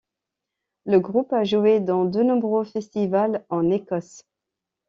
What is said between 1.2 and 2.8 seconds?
a joué dans de nombreux